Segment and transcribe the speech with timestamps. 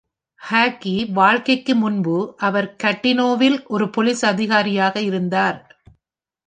[0.41, 2.35] Hockey வாழ்க்கைக்கு முன்பு,
[2.37, 5.59] அவர் கட்டினோவில் ஒரு போலீஸ் அதிகாரியாக இருந்தார்.